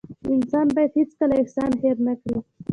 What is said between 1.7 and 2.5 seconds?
هېر نه کړي.